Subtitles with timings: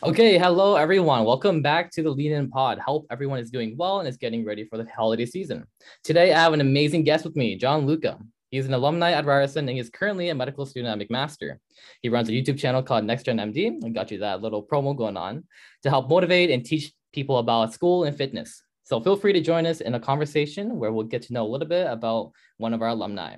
[0.00, 1.24] Okay, hello everyone.
[1.24, 2.78] Welcome back to the Lean In Pod.
[2.78, 5.66] Hope everyone is doing well and is getting ready for the holiday season.
[6.04, 8.16] Today I have an amazing guest with me, Gianluca.
[8.52, 11.56] He's an alumni at Ryerson and he's currently a medical student at McMaster.
[12.00, 14.96] He runs a YouTube channel called Next Gen MD and got you that little promo
[14.96, 15.42] going on
[15.82, 18.62] to help motivate and teach people about school and fitness.
[18.84, 21.50] So feel free to join us in a conversation where we'll get to know a
[21.50, 23.34] little bit about one of our alumni.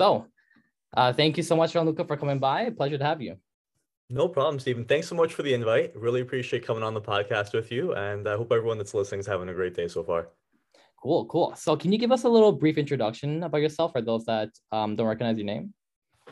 [0.00, 0.28] So,
[0.96, 2.70] uh, thank you so much, Gianluca, for coming by.
[2.70, 3.36] Pleasure to have you.
[4.08, 4.86] No problem, Stephen.
[4.86, 5.94] Thanks so much for the invite.
[5.94, 7.92] Really appreciate coming on the podcast with you.
[7.92, 10.30] And I hope everyone that's listening is having a great day so far.
[11.02, 11.54] Cool, cool.
[11.54, 14.96] So, can you give us a little brief introduction about yourself for those that um,
[14.96, 15.74] don't recognize your name?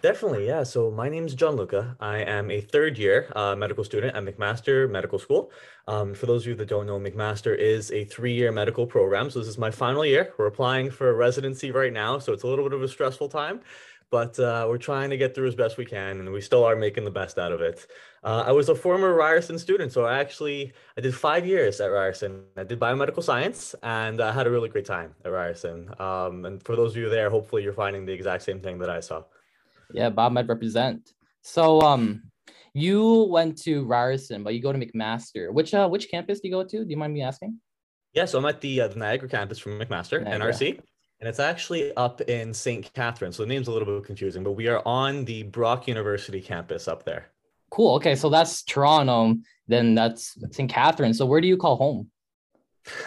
[0.01, 0.63] Definitely, yeah.
[0.63, 1.97] So my name is Gianluca.
[1.99, 5.51] I am a third year uh, medical student at McMaster Medical School.
[5.89, 9.29] Um, for those of you that don't know, McMaster is a three-year medical program.
[9.29, 10.33] So this is my final year.
[10.39, 13.61] We're applying for residency right now, so it's a little bit of a stressful time,
[14.11, 16.77] but uh, we're trying to get through as best we can, and we still are
[16.77, 17.87] making the best out of it.
[18.23, 21.87] Uh, I was a former Ryerson student, so I actually I did five years at
[21.87, 22.45] Ryerson.
[22.57, 25.91] I did biomedical science, and I had a really great time at Ryerson.
[25.99, 28.91] Um, and for those of you there, hopefully you're finding the exact same thing that
[28.91, 29.25] I saw.
[29.93, 31.13] Yeah, Bob might represent.
[31.43, 32.23] So um
[32.75, 35.53] you went to Ryerson, but you go to McMaster.
[35.53, 36.85] Which uh which campus do you go to?
[36.85, 37.59] Do you mind me asking?
[38.15, 40.53] Yeah, so I'm at the, uh, the Niagara campus from McMaster, Niagara.
[40.53, 40.81] NRC,
[41.21, 42.91] and it's actually up in St.
[42.95, 43.37] Catharines.
[43.37, 46.89] So the name's a little bit confusing, but we are on the Brock University campus
[46.89, 47.31] up there.
[47.71, 47.97] Cool.
[47.97, 49.37] Okay, so that's Toronto.
[49.67, 50.71] Then that's St.
[50.71, 51.19] Catharines.
[51.19, 52.11] So where do you call home?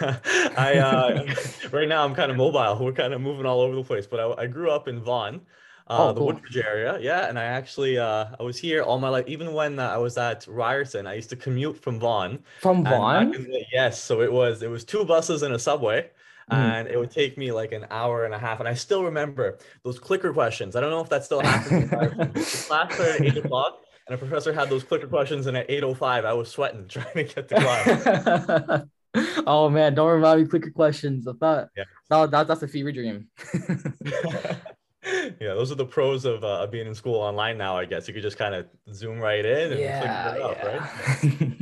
[0.00, 1.34] I uh,
[1.72, 2.84] right now I'm kind of mobile.
[2.84, 5.40] We're kind of moving all over the place, but I, I grew up in Vaughan,
[5.88, 6.98] uh, oh, the Woodbridge area.
[7.00, 9.24] Yeah, and I actually uh, I was here all my life.
[9.26, 12.38] Even when uh, I was at Ryerson, I used to commute from Vaughan.
[12.60, 13.32] From Vaughan?
[13.32, 14.02] The, yes.
[14.02, 16.10] So it was it was two buses and a subway.
[16.50, 16.56] Mm.
[16.56, 18.58] And it would take me like an hour and a half.
[18.58, 20.76] And I still remember those clicker questions.
[20.76, 21.90] I don't know if that still happens.
[21.90, 21.96] the
[22.66, 25.46] class started at eight o'clock, and a professor had those clicker questions.
[25.46, 28.84] And at 8.05, I was sweating trying to get to class.
[29.46, 31.26] oh man, don't remind me clicker questions.
[31.28, 31.84] I thought yeah.
[32.10, 33.28] that, that, that's a fever dream
[35.04, 37.76] yeah, those are the pros of uh, being in school online now.
[37.76, 40.58] I guess you could just kind of zoom right in and yeah, click it up,
[40.62, 41.48] yeah.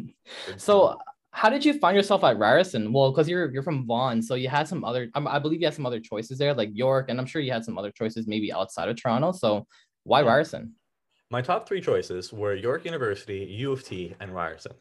[0.55, 0.61] right?
[0.61, 0.99] so,
[1.31, 2.93] how did you find yourself at Ryerson?
[2.93, 5.09] Well, because you're you're from Vaughan, so you had some other.
[5.15, 7.65] I believe you had some other choices there, like York, and I'm sure you had
[7.65, 9.33] some other choices maybe outside of Toronto.
[9.33, 9.67] So,
[10.05, 10.29] why yeah.
[10.29, 10.75] Ryerson?
[11.31, 14.73] My top three choices were York University, U of T, and Ryerson.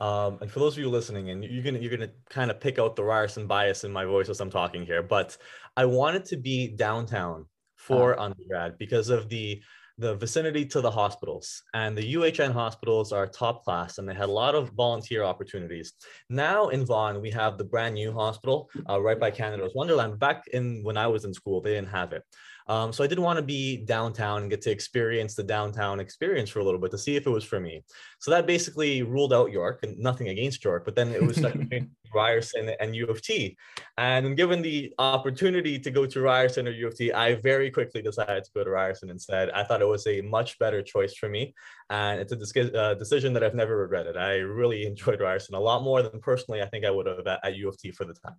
[0.00, 2.80] Um, and for those of you listening, and you're gonna you're gonna kind of pick
[2.80, 5.36] out the Ryerson bias in my voice as I'm talking here, but
[5.76, 7.46] I wanted to be downtown
[7.86, 9.62] for uh, undergrad because of the
[9.96, 14.28] the vicinity to the hospitals and the UHN hospitals are top class and they had
[14.28, 15.92] a lot of volunteer opportunities.
[16.28, 20.18] Now in Vaughan, we have the brand new hospital uh, right by Canada's Wonderland.
[20.18, 22.24] Back in when I was in school, they didn't have it.
[22.66, 26.50] Um, so I did want to be downtown and get to experience the downtown experience
[26.50, 27.84] for a little bit to see if it was for me.
[28.20, 31.52] So that basically ruled out York and nothing against York, but then it was stuck
[31.58, 33.56] between Ryerson and U of T.
[33.98, 38.00] And given the opportunity to go to Ryerson or U of T, I very quickly
[38.00, 39.50] decided to go to Ryerson instead.
[39.50, 41.54] I thought it was a much better choice for me.
[41.90, 44.16] And it's a dis- uh, decision that I've never regretted.
[44.16, 47.40] I really enjoyed Ryerson a lot more than personally I think I would have at,
[47.44, 48.36] at U of T for the time.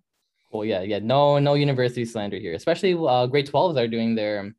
[0.50, 1.00] Well, yeah, yeah.
[1.00, 2.54] No, no university slander here.
[2.54, 4.54] Especially uh, grade 12s are doing their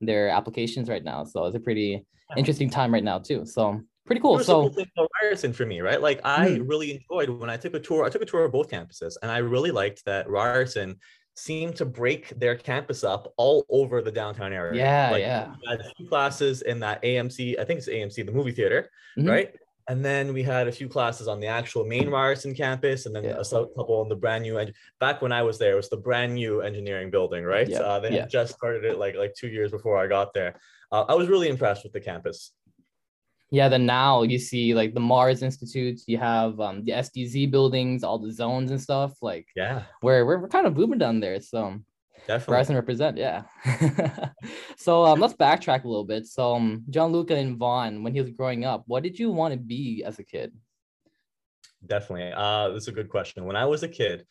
[0.00, 1.24] their applications right now.
[1.24, 2.04] So it's a pretty
[2.36, 3.44] interesting time right now too.
[3.46, 4.38] So pretty cool.
[4.40, 4.72] So
[5.22, 6.00] Ryerson for me, right?
[6.00, 6.66] Like I mm-hmm.
[6.66, 8.04] really enjoyed when I took a tour.
[8.04, 10.96] I took a tour of both campuses, and I really liked that Ryerson
[11.34, 14.78] seemed to break their campus up all over the downtown area.
[14.78, 15.54] Yeah, like, yeah.
[15.68, 17.58] A classes in that AMC.
[17.58, 19.28] I think it's AMC, the movie theater, mm-hmm.
[19.28, 19.54] right?
[19.88, 23.24] And then we had a few classes on the actual main Ryerson campus, and then
[23.24, 23.40] yeah.
[23.40, 24.58] a couple on the brand new.
[25.00, 27.68] Back when I was there, it was the brand new engineering building, right?
[27.68, 27.80] Yeah.
[27.80, 28.26] Uh, they yeah.
[28.26, 30.54] just started it like like two years before I got there.
[30.92, 32.52] Uh, I was really impressed with the campus.
[33.50, 38.02] Yeah, then now you see like the Mars Institutes, you have um, the SDZ buildings,
[38.02, 39.12] all the zones and stuff.
[39.20, 41.40] Like, yeah, we're we're, we're kind of booming down there.
[41.40, 41.78] So
[42.26, 42.54] Definitely.
[42.54, 43.42] Ryerson represent, yeah.
[44.76, 46.26] so um, let's backtrack a little bit.
[46.26, 49.58] So um, Gianluca and Vaughan, when he was growing up, what did you want to
[49.58, 50.52] be as a kid?
[51.84, 52.32] Definitely.
[52.32, 53.44] Uh, this is a good question.
[53.44, 54.24] When I was a kid,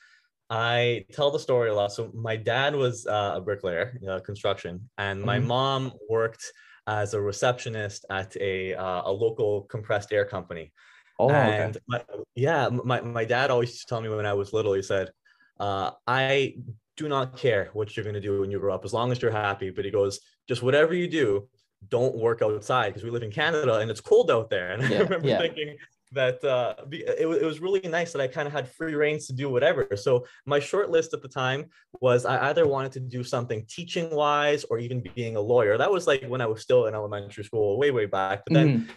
[0.49, 1.91] I tell the story a lot.
[1.91, 5.47] So my dad was uh, a bricklayer, uh, construction, and my mm-hmm.
[5.47, 6.43] mom worked
[6.87, 10.73] as a receptionist at a uh, a local compressed air company.
[11.19, 11.85] Oh, and okay.
[11.87, 12.01] my,
[12.35, 15.11] yeah, my, my dad always used to tell me when I was little, he said,
[15.59, 16.55] uh, I
[17.01, 19.21] do not care what you're going to do when you grow up as long as
[19.21, 19.69] you're happy.
[19.69, 21.47] But he goes, just whatever you do,
[21.89, 24.71] don't work outside because we live in Canada and it's cold out there.
[24.73, 25.39] And yeah, I remember yeah.
[25.39, 25.77] thinking,
[26.13, 29.33] that uh, it, it was really nice that I kind of had free reigns to
[29.33, 29.87] do whatever.
[29.95, 31.65] So my short list at the time
[32.01, 35.77] was I either wanted to do something teaching wise or even being a lawyer.
[35.77, 38.41] That was like when I was still in elementary school, way way back.
[38.45, 38.67] But then.
[38.67, 38.91] Mm-hmm.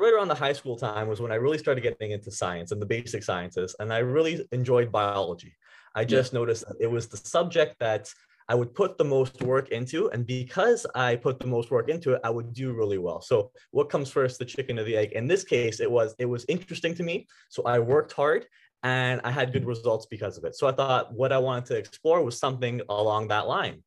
[0.00, 2.80] Right around the high school time was when I really started getting into science and
[2.80, 5.54] the basic sciences, and I really enjoyed biology.
[5.96, 6.38] I just yeah.
[6.38, 8.12] noticed that it was the subject that
[8.48, 10.08] I would put the most work into.
[10.10, 13.20] And because I put the most work into it, I would do really well.
[13.20, 15.12] So what comes first, the chicken or the egg?
[15.12, 17.26] In this case, it was it was interesting to me.
[17.48, 18.46] So I worked hard
[18.82, 20.54] and I had good results because of it.
[20.54, 23.82] So I thought what I wanted to explore was something along that line.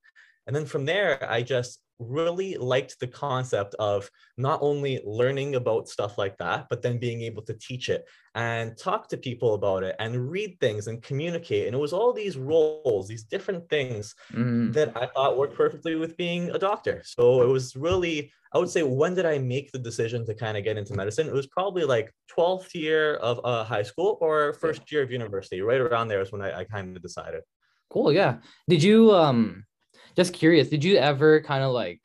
[0.46, 5.90] And then from there, I just really liked the concept of not only learning about
[5.90, 8.06] stuff like that, but then being able to teach it
[8.36, 11.68] and talk to people about it and read things and communicate.
[11.68, 14.72] And it was all these roles, these different things mm.
[14.74, 17.02] that I thought worked perfectly with being a doctor.
[17.06, 20.58] So it was really, I would say, when did I make the decision to kind
[20.58, 21.28] of get into medicine?
[21.28, 25.62] It was probably like 12th year of uh, high school or first year of university,
[25.62, 27.42] right around there is when I, I kind of decided.
[27.90, 28.14] Cool.
[28.14, 28.38] Yeah.
[28.68, 29.66] Did you, um,
[30.20, 32.02] just curious, did you ever kind of like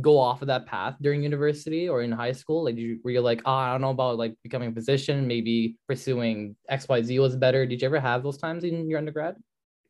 [0.00, 2.62] go off of that path during university or in high school?
[2.62, 5.76] Like, you, were you like, oh, I don't know about like becoming a physician, maybe
[5.88, 7.66] pursuing XYZ was better?
[7.66, 9.34] Did you ever have those times in your undergrad?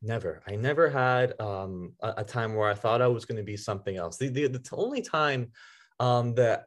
[0.01, 0.41] Never.
[0.47, 3.57] I never had um, a, a, time where I thought I was going to be
[3.57, 4.17] something else.
[4.17, 5.51] The, the, the only time
[5.99, 6.65] um, that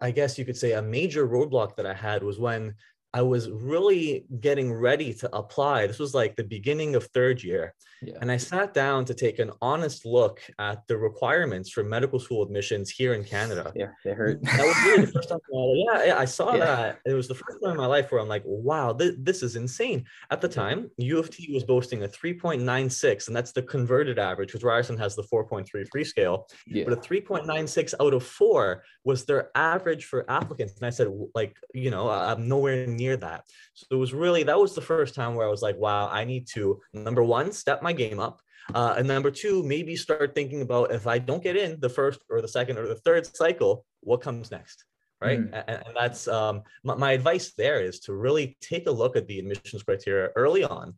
[0.00, 2.74] I guess you could say a major roadblock that I had was when
[3.12, 5.86] I was really getting ready to apply.
[5.86, 7.74] This was like the beginning of third year.
[8.02, 8.14] Yeah.
[8.20, 12.42] And I sat down to take an honest look at the requirements for medical school
[12.42, 13.72] admissions here in Canada.
[13.74, 14.42] Yeah, they hurt.
[14.42, 15.38] That was really the first time.
[15.52, 16.64] yeah, yeah, I saw yeah.
[16.64, 17.00] that.
[17.04, 19.56] It was the first time in my life where I'm like, wow, this, this is
[19.56, 20.04] insane.
[20.30, 24.48] At the time, U of T was boasting a 3.96, and that's the converted average,
[24.48, 26.48] because Ryerson has the 4.33 scale.
[26.66, 26.84] Yeah.
[26.84, 30.76] But a 3.96 out of four was their average for applicants.
[30.76, 33.44] And I said, like, you know, I'm nowhere near that.
[33.74, 36.24] So it was really, that was the first time where I was like, wow, I
[36.24, 38.40] need to, number one, step my game up.
[38.74, 42.20] Uh, and number two, maybe start thinking about if I don't get in the first
[42.28, 44.84] or the second or the third cycle, what comes next?
[45.20, 45.40] Right.
[45.40, 45.64] Mm.
[45.68, 49.26] And, and, that's um, my, my, advice there is to really take a look at
[49.26, 50.94] the admissions criteria early on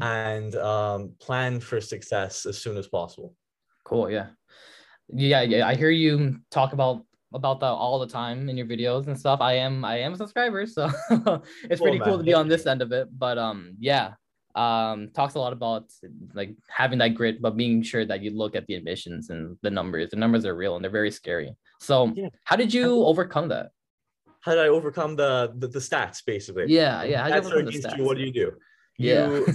[0.00, 3.34] and um, plan for success as soon as possible.
[3.84, 4.10] Cool.
[4.10, 4.26] Yeah.
[5.08, 5.42] Yeah.
[5.42, 5.68] Yeah.
[5.68, 9.40] I hear you talk about about that all the time in your videos and stuff.
[9.40, 10.90] I am I am a subscriber, so
[11.64, 13.08] it's pretty cool to be on this end of it.
[13.16, 14.14] But um yeah,
[14.54, 15.84] um talks a lot about
[16.34, 19.70] like having that grit, but being sure that you look at the admissions and the
[19.70, 20.10] numbers.
[20.10, 21.54] The numbers are real and they're very scary.
[21.78, 22.28] So yeah.
[22.44, 23.70] how did you overcome that?
[24.40, 26.66] How did I overcome the the, the stats basically?
[26.68, 27.28] Yeah, yeah.
[27.28, 28.52] How did you You, what do you do?
[28.98, 29.40] Yeah.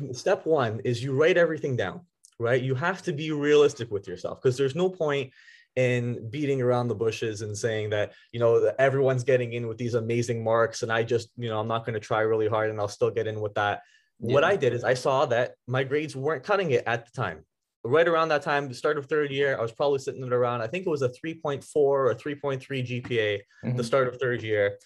[0.00, 2.00] You, step one is you write everything down,
[2.38, 2.60] right?
[2.60, 5.30] You have to be realistic with yourself because there's no point
[5.78, 9.94] in beating around the bushes and saying that you know everyone's getting in with these
[9.94, 12.80] amazing marks and i just you know i'm not going to try really hard and
[12.80, 13.82] i'll still get in with that
[14.18, 14.34] yeah.
[14.34, 17.44] what i did is i saw that my grades weren't cutting it at the time
[17.84, 20.62] right around that time the start of third year i was probably sitting at around
[20.62, 23.76] i think it was a 3.4 or 3.3 gpa mm-hmm.
[23.76, 24.78] the start of third year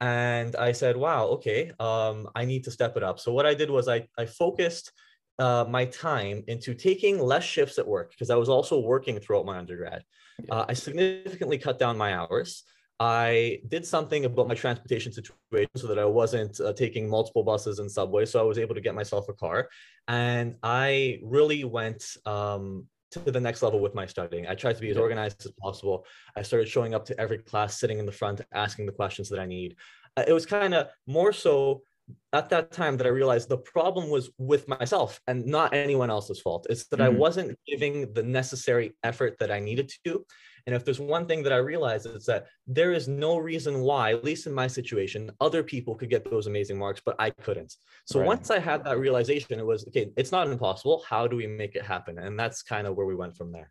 [0.00, 3.52] and i said wow okay um, i need to step it up so what i
[3.52, 4.92] did was i, I focused
[5.38, 9.44] uh, my time into taking less shifts at work because I was also working throughout
[9.44, 10.02] my undergrad.
[10.50, 12.64] Uh, I significantly cut down my hours.
[12.98, 17.78] I did something about my transportation situation so that I wasn't uh, taking multiple buses
[17.78, 18.30] and subways.
[18.30, 19.68] So I was able to get myself a car.
[20.08, 24.46] And I really went um, to the next level with my studying.
[24.46, 26.06] I tried to be as organized as possible.
[26.36, 29.40] I started showing up to every class, sitting in the front, asking the questions that
[29.40, 29.76] I need.
[30.16, 31.82] Uh, it was kind of more so
[32.32, 36.40] at that time that I realized the problem was with myself and not anyone else's
[36.40, 36.66] fault.
[36.68, 37.16] It's that mm-hmm.
[37.16, 40.24] I wasn't giving the necessary effort that I needed to.
[40.66, 44.12] And if there's one thing that I realized is that there is no reason why,
[44.12, 47.74] at least in my situation, other people could get those amazing marks, but I couldn't.
[48.04, 48.26] So right.
[48.26, 51.04] once I had that realization, it was okay, it's not impossible.
[51.08, 52.18] How do we make it happen?
[52.18, 53.70] And that's kind of where we went from there.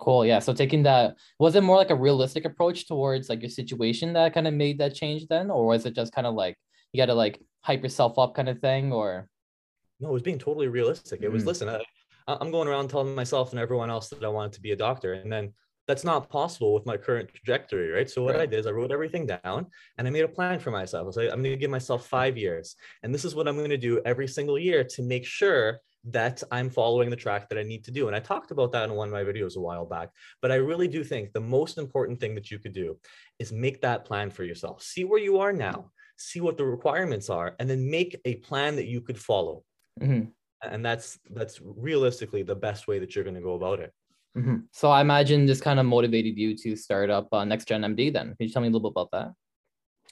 [0.00, 0.24] Cool.
[0.24, 0.38] Yeah.
[0.38, 4.34] So taking that, was it more like a realistic approach towards like your situation that
[4.34, 5.50] kind of made that change then?
[5.50, 6.56] Or was it just kind of like
[6.94, 9.28] you got to like hype yourself up kind of thing or
[10.00, 11.48] no it was being totally realistic it was mm.
[11.48, 11.80] listen I,
[12.28, 15.14] i'm going around telling myself and everyone else that i wanted to be a doctor
[15.14, 15.52] and then
[15.86, 18.42] that's not possible with my current trajectory right so what right.
[18.42, 19.66] i did is i wrote everything down
[19.98, 22.06] and i made a plan for myself i was like i'm going to give myself
[22.06, 25.26] five years and this is what i'm going to do every single year to make
[25.26, 28.08] sure that I'm following the track that I need to do.
[28.08, 30.10] And I talked about that in one of my videos a while back.
[30.42, 32.98] But I really do think the most important thing that you could do
[33.38, 34.82] is make that plan for yourself.
[34.82, 38.76] See where you are now see what the requirements are, and then make a plan
[38.76, 39.62] that you could follow.
[40.00, 40.30] Mm-hmm.
[40.62, 43.92] And that's that's realistically the best way that you're going to go about it.
[44.36, 44.56] Mm-hmm.
[44.72, 48.12] So I imagine this kind of motivated you to start up uh, Next Gen MD.
[48.12, 49.32] Then can you tell me a little bit about that?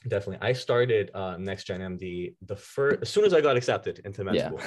[0.09, 0.39] Definitely.
[0.49, 4.25] I started uh, Next Gen MD the first as soon as I got accepted into
[4.25, 4.49] med Yeah.
[4.49, 4.61] school.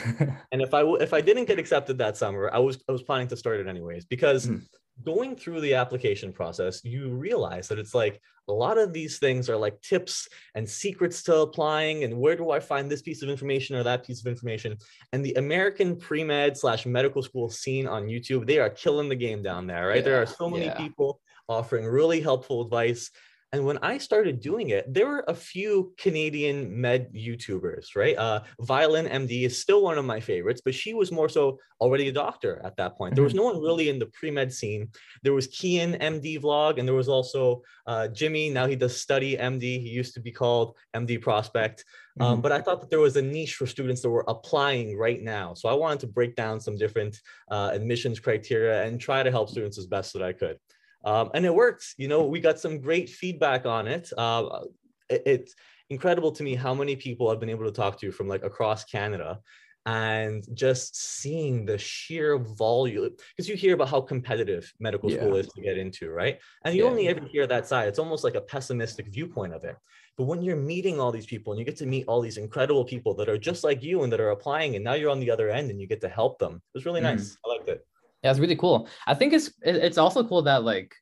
[0.52, 3.04] And if I w- if I didn't get accepted that summer, I was I was
[3.04, 4.62] planning to start it anyways because Mhm.
[5.04, 9.50] going through the application process, you realize that it's like a lot of these things
[9.50, 13.30] are like tips and secrets to applying and where do I find this piece of
[13.30, 14.78] information or that piece of information.
[15.12, 19.42] And the American pre-med slash medical school scene on YouTube, they are killing the game
[19.42, 20.04] down there, right?
[20.04, 20.78] there are so many yeah.
[20.78, 23.12] people offering really helpful advice.
[23.52, 28.18] And when I started doing it, there were a few Canadian med YouTubers, right?
[28.18, 32.10] Uh, Violin MD is still one of my favorites, but she was more so already
[32.10, 33.16] a doctor at that point.
[33.16, 34.90] There was no one really in the pre med scene.
[35.24, 38.50] There was Kian MD vlog, and there was also uh, Jimmy.
[38.50, 39.80] Now he does study MD.
[39.80, 41.86] He used to be called MD Prospect.
[42.20, 42.42] Um, Mhm.
[42.44, 45.54] but I thought that there was a niche for students that were applying right now.
[45.54, 47.20] So I wanted to break down some different
[47.52, 50.58] uh, admissions criteria and try to help students as best that I could.
[51.06, 51.94] Um, and it worked.
[51.98, 54.12] You know, we got some great feedback on it.
[54.18, 54.62] Uh,
[55.10, 55.24] it.
[55.26, 55.56] It's
[55.90, 58.84] incredible to me how many people I've been able to talk to from like across
[58.86, 59.40] Canada
[59.88, 65.48] and just seeing the sheer volume because you hear about how competitive medical school is
[65.50, 66.90] to get into right and you Yeah.
[66.90, 69.76] only ever hear that side it's almost like a pessimistic viewpoint of it
[70.18, 72.84] but when you're meeting all these people and you get to meet all these incredible
[72.84, 75.30] people that are just like you and that are applying and now you're on the
[75.30, 77.04] other end and you get to help them it was really Mhm.
[77.04, 77.86] nice i liked it
[78.26, 78.90] Yeah, it's really cool.
[79.06, 80.96] I think it's it's also cool that like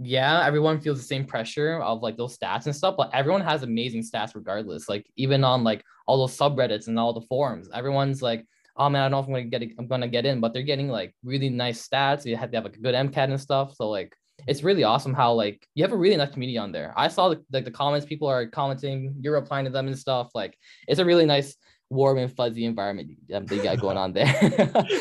[0.00, 3.62] yeah, everyone feels the same pressure of like those stats and stuff, but everyone has
[3.62, 4.88] amazing stats regardless.
[4.88, 8.46] Like even on like all those subreddits and all the forums, everyone's like,
[8.78, 10.62] oh man, I don't know if I'm gonna get I'm gonna get in, but they're
[10.62, 12.24] getting like really nice stats.
[12.24, 13.74] You have to have like a good MCAT and stuff.
[13.74, 16.94] So like it's really awesome how like you have a really nice community on there.
[16.96, 20.30] I saw like the comments, people are commenting, you're replying to them and stuff.
[20.34, 20.56] Like
[20.88, 21.54] it's a really nice
[21.92, 24.26] warm and fuzzy environment um, that you got going on there.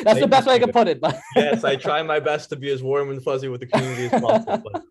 [0.03, 0.99] That's the best way I can put it.
[0.99, 4.05] But yes i try my best to be as warm and fuzzy with the community
[4.11, 4.83] as possible but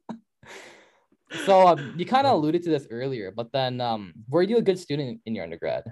[1.46, 4.62] so um, you kind of alluded to this earlier, but then um, were you a
[4.62, 5.84] good student in your undergrad?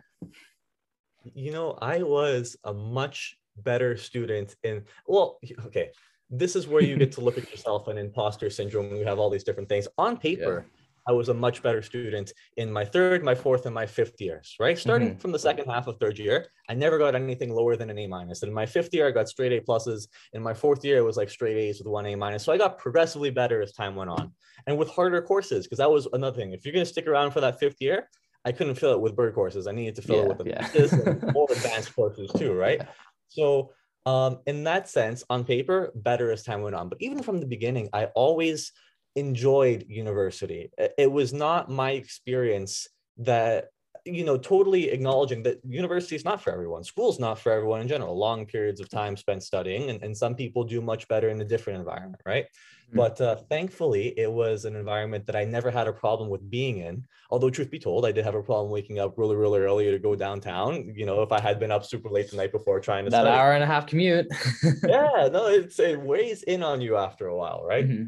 [1.35, 5.91] you know i was a much better student in well okay
[6.31, 9.31] this is where you get to look at yourself and imposter syndrome you have all
[9.31, 10.67] these different things on paper
[11.09, 14.55] i was a much better student in my third my fourth and my fifth years
[14.61, 15.19] right starting Mm-hmm.
[15.19, 18.07] from the second half of third year i never got anything lower than an a
[18.07, 21.05] minus in my fifth year i got straight a pluses in my fourth year it
[21.11, 23.95] was like straight a's with one a minus so i got progressively better as time
[23.97, 24.33] went on
[24.67, 27.31] and with harder courses because that was another thing if you're going to stick around
[27.33, 28.09] for that fifth year
[28.45, 29.67] I couldn't fill it with bird courses.
[29.67, 31.33] I needed to fill Yeah, it with the yeah.
[31.33, 32.81] more advanced courses too, right?
[33.29, 33.73] So
[34.07, 36.89] um, in that sense, on paper, better as time went on.
[36.89, 38.73] But even from the beginning, I always
[39.19, 40.71] enjoyed university.
[40.79, 43.67] It- was not my experience that
[44.05, 47.89] you know totally acknowledging that university is not for everyone school's not for everyone in
[47.89, 51.41] general long periods of time spent studying and, and some people do much better in
[51.41, 52.47] a different environment right
[52.91, 52.97] Mhm.
[53.03, 56.79] but uh, thankfully it was an environment that i never had a problem with being
[56.79, 59.91] in although truth be told i did have a problem waking up really really early
[59.91, 60.71] to go downtown
[61.01, 63.23] you know if i had been up super late the night before trying to That
[63.25, 64.27] study hour and a half commute.
[64.87, 68.05] yeah no it's it weighs in on you after a while right Mhm.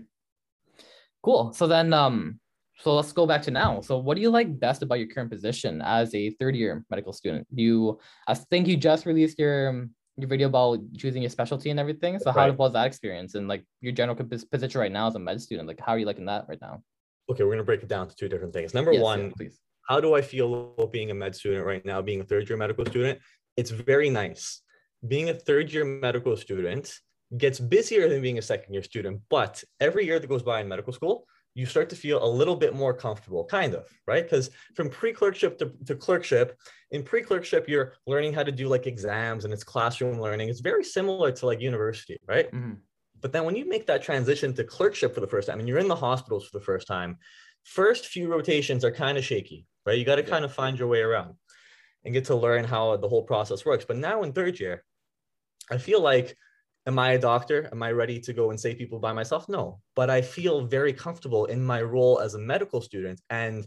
[1.22, 1.52] Cool.
[1.52, 2.40] So then, um,
[2.78, 3.80] so let's go back to now.
[3.82, 7.12] So what do you like best about your current position as a third year medical
[7.12, 7.46] student?
[7.54, 12.18] You, I think you just released your your video about choosing your specialty and everything.
[12.18, 12.56] So how Right.
[12.58, 15.66] was that experience and like your general position right now as a med student?
[15.68, 16.82] Like how are you liking that right now?
[17.30, 19.32] okay we're going to break it down to two different things number Yes, one yes,
[19.36, 19.60] please.
[19.88, 20.48] how do I feel
[20.92, 23.18] being a med student right now, being a third year medical student?
[23.56, 24.62] It's very nice.
[25.06, 26.92] Being a third year medical student
[27.36, 30.68] gets busier than being a second year student, but every year that goes by in
[30.68, 34.22] medical school, you start to feel a little bit more comfortable, kind of, right?
[34.24, 36.58] Because from pre clerkship to, to clerkship,
[36.92, 40.48] in pre clerkship, you're learning how to do like exams and it's classroom learning.
[40.48, 42.50] It's very similar to like university, right?
[42.52, 42.78] Mhm.
[43.20, 45.78] But then when you make that transition to clerkship for the first time and you're
[45.78, 47.18] in the hospitals for the first time,
[47.64, 49.98] first few rotations are kind of shaky, right?
[49.98, 50.28] You got to Yeah.
[50.30, 51.34] kind of find your way around
[52.04, 53.84] and get to learn how the whole process works.
[53.84, 54.84] But now in third year,
[55.70, 56.36] I feel like,
[56.90, 57.68] am I a doctor?
[57.72, 59.48] Am I ready to go and save people by myself?
[59.48, 63.66] No, but I feel very comfortable in my role as a medical student and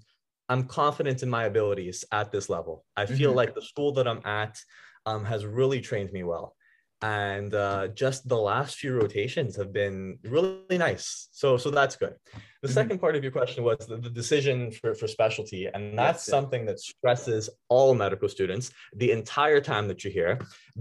[0.50, 2.86] I'm confident in my abilities at this level.
[2.98, 3.40] I feel Mhm.
[3.40, 4.60] like the school that I'm at
[5.06, 6.56] um, has really trained me well
[7.04, 11.28] and uh, just the last few rotations have been really nice.
[11.32, 12.16] So so that's good.
[12.62, 12.80] The Mhm.
[12.80, 16.64] second part of your question was the, the decision for, for specialty, and that's something
[16.68, 20.34] that stresses all medical students the entire time that you're here.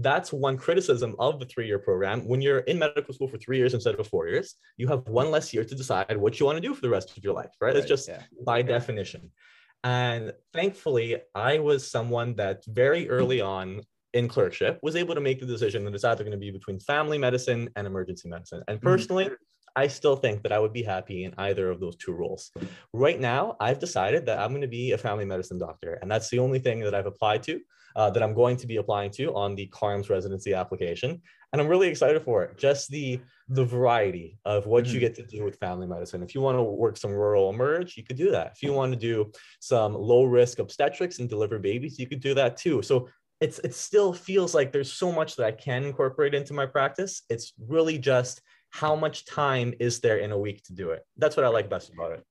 [0.07, 2.17] That's one criticism of the three-year program.
[2.31, 5.29] When you're in medical school for three years instead of four years, you have one
[5.35, 7.53] less year to decide what you want to do for the rest of your life.
[7.59, 7.75] Right?
[7.75, 8.21] It's just yeah.
[8.51, 9.23] by definition.
[9.83, 13.67] And thankfully, I was someone that very early on
[14.13, 16.79] in clerkship was able to make the decision that it's either going to be between
[16.79, 18.63] family medicine and emergency medicine.
[18.67, 18.83] And Mhm.
[18.83, 19.29] personally,
[19.75, 22.51] I still think that I would be happy in either of those two roles.
[22.93, 26.29] Right now, I've decided that I'm going to be a family medicine doctor, and that's
[26.29, 27.59] the only thing that I've applied to,
[27.95, 31.67] uh, that I'm going to be applying to on the CARMS residency application, and I'm
[31.67, 32.57] really excited for it.
[32.57, 34.93] Just the the variety of what mm-hmm.
[34.93, 36.23] you get to do with family medicine.
[36.23, 38.53] If you want to work some rural emerge, you could do that.
[38.55, 42.33] If you want to do some low risk obstetrics and deliver babies, you could do
[42.35, 42.81] that too.
[42.81, 43.09] So
[43.43, 47.23] it's it still feels like there's so much that I can incorporate into my practice.
[47.29, 51.05] It's really just how much time is there in a week to do it.
[51.17, 52.23] That's what I like best about it.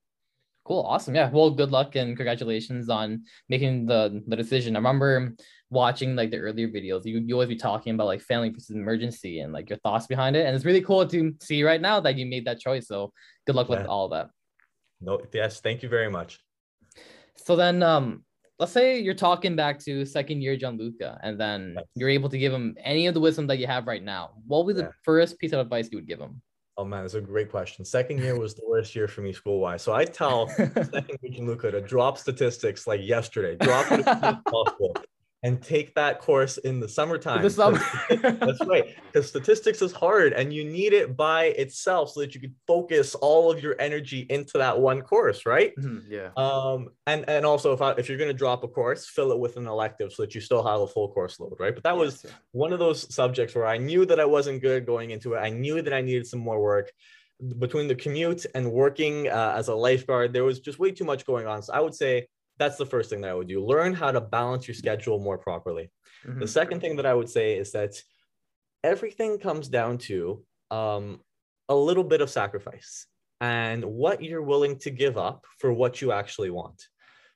[0.65, 1.15] Cool, awesome.
[1.15, 1.29] Yeah.
[1.29, 4.75] Well, good luck and congratulations on making the the decision.
[4.75, 5.35] I remember
[5.69, 7.05] watching like the earlier videos.
[7.05, 10.35] You you always be talking about like family versus emergency and like your thoughts behind
[10.35, 10.47] it.
[10.47, 12.89] And it's really cool to see right now that you made that choice.
[12.89, 13.13] So
[13.47, 13.81] good luck yeah.
[13.81, 14.31] with all of that.
[15.03, 16.41] No, yes, thank you very much.
[17.37, 18.25] So then um
[18.63, 22.53] let's say you're talking back to second year Gianluca, and then you're able to give
[22.53, 24.31] him any of the wisdom that you have right now.
[24.47, 24.87] What would be yeah.
[24.87, 26.41] the first piece of advice you would give him?
[26.77, 27.85] Oh man, that's a great question.
[27.85, 29.83] Second year was the worst year for me school wise.
[29.83, 34.95] So I tell second year Gianluca to drop statistics like yesterday, drop it as possible
[35.45, 37.43] and take that course in the summertime.
[37.43, 37.81] The summer.
[38.11, 38.95] That's right.
[39.13, 43.17] Because statistics is hard and you need it by itself so that you can focus
[43.17, 45.75] all of your energy into that one course, right?
[45.77, 46.29] Mm-hmm, yeah.
[46.37, 49.39] Um, and, and also if I, if you're going to drop a course, fill it
[49.39, 51.75] with an elective so that you still have a full course load, right?
[51.75, 55.11] But that was one of those subjects where I knew that I wasn't good going
[55.11, 55.39] into it.
[55.39, 56.93] I knew that I needed some more work
[57.59, 60.33] between the commute and working uh, as a lifeguard.
[60.33, 61.63] There was just way too much going on.
[61.63, 62.29] So I would say
[62.63, 63.65] that's the first thing that I would do.
[63.65, 65.91] Learn how to balance your schedule more properly.
[66.25, 66.39] Mm-hmm.
[66.39, 68.01] The second thing that I would say is that
[68.85, 71.21] everything comes down to um,
[71.69, 73.07] a little bit of sacrifice
[73.41, 76.81] and what you're willing to give up for what you actually want.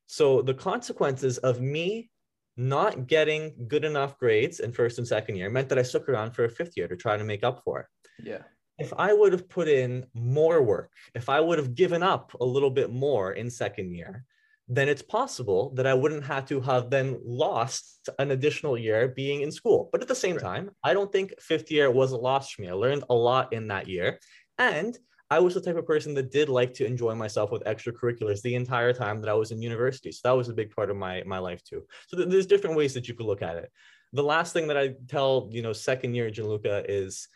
[0.07, 2.09] So the consequences of me
[2.57, 6.31] not getting good enough grades in first and second year meant that I stuck around
[6.37, 7.87] for a fifth year to try to make up for it.
[8.23, 8.43] Yeah.
[8.79, 12.45] If I would have put in more work, if I would have given up a
[12.45, 14.25] little bit more in second year,
[14.69, 19.43] then it's possible that I wouldn't have to have then lost an additional year being
[19.43, 19.89] in school.
[19.93, 22.69] But at the same time, I don't think fifth year was a loss for me.
[22.69, 24.19] I learned a lot in that year.
[24.59, 24.99] And
[25.31, 28.55] I was the type of person that did like to enjoy myself with extracurriculars the
[28.55, 30.11] entire time that I was in university.
[30.11, 31.85] So that was a big part of my, my life too.
[32.09, 33.71] So th- there's different ways that you could look at it.
[34.13, 37.29] The last thing that I tell, you know, second year Gianluca is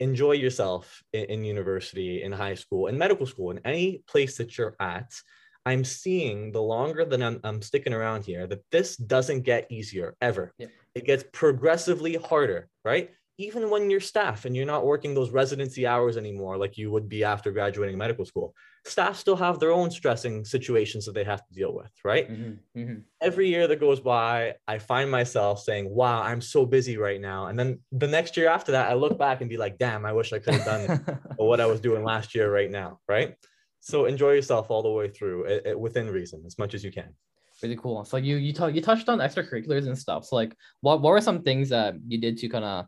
[0.00, 4.56] enjoy yourself in, in university, in high school, in medical school, in any place that
[4.56, 5.12] you're at
[5.66, 10.16] I'm seeing the longer that I'm, I'm sticking around here that this doesn't get easier
[10.20, 10.52] ever.
[10.58, 10.68] Yeah.
[10.94, 13.10] It gets progressively harder, right?
[13.36, 17.08] Even when you're staff and you're not working those residency hours anymore, like you would
[17.08, 21.46] be after graduating medical school, staff still have their own stressing situations that they have
[21.46, 22.30] to deal with, right?
[22.30, 22.80] Mm-hmm.
[22.80, 22.94] Mm-hmm.
[23.20, 27.46] Every year that goes by, I find myself saying, wow, I'm so busy right now.
[27.46, 30.12] And then the next year after that, I look back and be like, damn, I
[30.12, 33.36] wish I could have done what I was doing last year right now, right?
[33.80, 36.92] So enjoy yourself all the way through it, it, within reason as much as you
[36.92, 37.14] can.
[37.62, 38.04] Really cool.
[38.04, 40.26] So you you, talk, you touched on extracurriculars and stuff.
[40.26, 42.86] So like what, what were some things that you did to kind of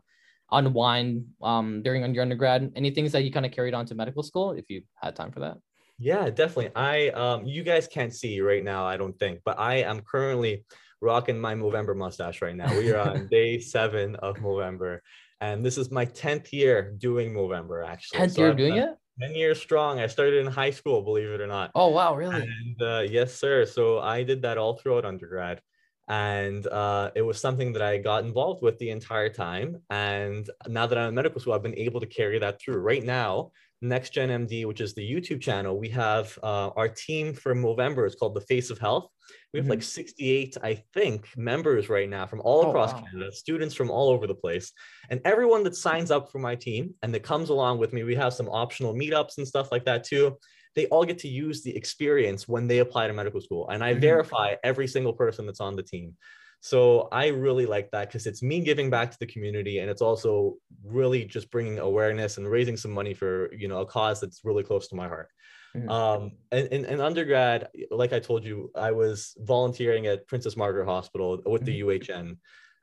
[0.51, 2.71] unwind um during your undergrad?
[2.75, 5.31] Any things that you kind of carried on to medical school if you had time
[5.31, 5.57] for that?
[5.97, 6.71] Yeah definitely.
[6.75, 10.63] I um you guys can't see right now i don't think but i am currently
[11.01, 12.71] rocking my Movember mustache right now.
[12.77, 14.99] We are on day seven of Movember
[15.41, 18.19] and this is my 10th year doing Movember actually.
[18.19, 18.89] 10th so year doing it
[19.21, 19.99] 10 years strong.
[19.99, 21.71] I started in high school, believe it or not.
[21.75, 22.41] Oh, wow, really?
[22.41, 23.65] And uh, yes, sir.
[23.65, 25.61] So I did that all throughout undergrad.
[26.07, 29.77] And uh, it was something that I got involved with the entire time.
[29.89, 32.77] And now that I'm in medical school, I've been able to carry that through.
[32.77, 37.33] Right now, Next Gen MD, which is the YouTube channel, we have uh, our team
[37.33, 38.05] for Movember.
[38.05, 39.07] It's called the Face of Health.
[39.53, 39.71] We have mm-hmm.
[39.71, 43.01] like 68, I think, members right now from all oh, across wow.
[43.01, 44.71] Canada, students from all over the place.
[45.09, 48.15] And everyone that signs up for my team and that comes along with me, we
[48.15, 50.37] have some optional meetups and stuff like that too.
[50.75, 53.69] They all get to use the experience when they apply to medical school.
[53.69, 54.01] And I mm-hmm.
[54.01, 56.15] verify every single person that's on the team.
[56.61, 60.01] So I really like that because it's me giving back to the community, and it's
[60.01, 64.41] also really just bringing awareness and raising some money for you know a cause that's
[64.43, 65.29] really close to my heart.
[65.75, 65.89] Mm-hmm.
[65.89, 71.41] Um, and in undergrad, like I told you, I was volunteering at Princess Margaret Hospital
[71.45, 72.13] with the mm-hmm.
[72.13, 72.37] UHN.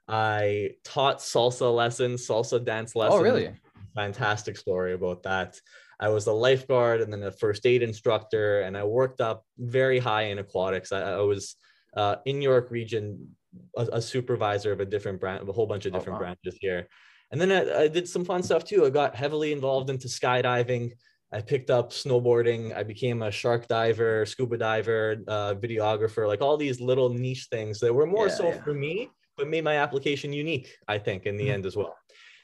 [0.09, 3.21] I taught salsa lessons, salsa dance oh, lessons.
[3.21, 3.51] Oh, really?
[3.95, 5.61] Fantastic story about that.
[6.01, 9.99] I was a lifeguard and then a first aid instructor, and I worked up very
[9.99, 10.93] high in aquatics.
[10.93, 11.57] I, I was
[11.97, 13.37] uh, in York Region
[13.77, 16.35] a, a, supervisor of a different brand, a whole bunch of oh, different oh, wow.
[16.35, 16.89] branches here.
[17.31, 18.87] And then I, I, did some fun stuff too.
[18.87, 20.93] I got heavily involved into skydiving.
[21.33, 22.75] I picked up snowboarding.
[22.75, 27.81] I became a shark diver, scuba diver, uh, videographer, like all these little niche things
[27.81, 28.63] that were more yeah, so yeah.
[28.63, 31.55] for me, but made my application unique, I think, in the mm-hmm.
[31.55, 31.95] end as well.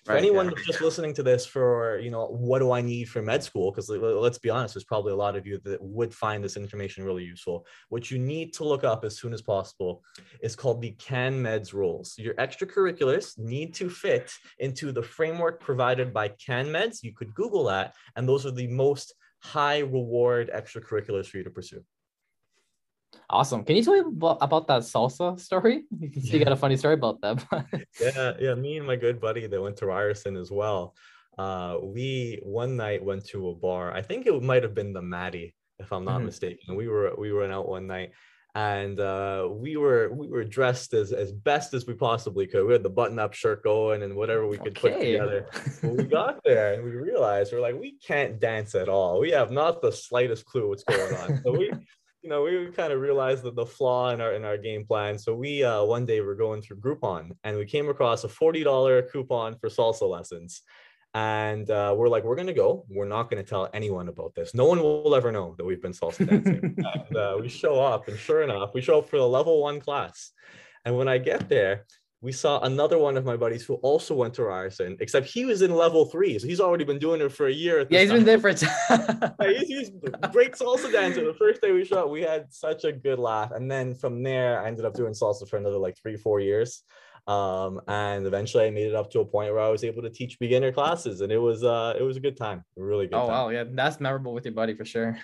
[0.05, 0.63] For Right, anyone yeah.
[0.67, 3.71] just listening to this for you know what do i need for med school?
[3.71, 7.05] Because let's be honest there's probably a lot of you that would find this information
[7.05, 7.67] really useful.
[7.89, 10.03] What you need to look up as soon as possible
[10.43, 12.15] is called the CanMEDS rules.
[12.19, 17.03] Your extracurriculars need to fit into the framework provided by CanMEDS.
[17.03, 21.51] You could google that and those are the most high reward extracurriculars for you to
[21.51, 21.83] pursue
[23.31, 23.65] Awesome.
[23.65, 25.85] Can you tell me about, about that salsa story?
[26.01, 27.45] You you got a funny story about that.
[28.01, 28.55] yeah, yeah.
[28.55, 30.95] Me and my good buddy that went to Ryerson as well.
[31.39, 33.93] Uh, we one night went to a bar.
[33.93, 36.27] I think it might have been the Maddie, if I'm not Mhm.
[36.27, 36.77] mistaken.
[36.77, 38.13] We were we went out one night,
[38.55, 42.67] and uh, we were we were dressed as as best as we possibly could.
[42.67, 45.49] We had the button up shirt going and whatever we could put together.
[45.81, 49.19] When we got there and we realized we're like we can't dance at all.
[49.19, 51.41] We have not the slightest clue what's going on.
[51.43, 51.73] So we.
[52.25, 55.19] You know, we kind of realized that the flaw in our in our game plan.
[55.19, 58.65] So we uh, one day we're going through Groupon and we came across a forty
[58.65, 60.63] dollar coupon for salsa lessons,
[61.13, 62.87] and uh, we're like, we're gonna go.
[62.89, 64.55] We're not gonna tell anyone about this.
[64.55, 66.75] No one will ever know that we've been salsa dancing.
[66.95, 69.79] and uh, we show up, and sure enough, we show up for the level one
[69.79, 70.33] class.
[70.87, 71.85] And when I get there,
[72.25, 75.61] we saw another one of my buddies who also went to Ryerson, except he was
[75.61, 77.87] in level three, so he's already been doing it for a year.
[77.91, 78.49] Yeah, he's been there for.
[78.91, 79.91] Yeah, he's, he's
[80.33, 81.23] great salsa dancer.
[81.23, 84.59] The first day we shot, we had such a good laugh, and then from there,
[84.63, 86.83] I ended up doing salsa for another like three, four years.
[87.27, 90.11] Um, and eventually, I made it up to a point where I was able to
[90.11, 93.17] teach beginner classes, and it was uh, it was a good time, a really good
[93.17, 93.29] oh time.
[93.29, 95.19] wow, yeah, that's memorable with your buddy for sure.